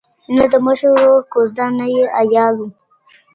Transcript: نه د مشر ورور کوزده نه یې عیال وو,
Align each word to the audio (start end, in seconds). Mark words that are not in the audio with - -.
نه 0.35 0.45
د 0.51 0.53
مشر 0.65 0.89
ورور 0.93 1.21
کوزده 1.33 1.65
نه 1.79 1.85
یې 1.95 2.03
عیال 2.19 2.53
وو, 2.59 2.67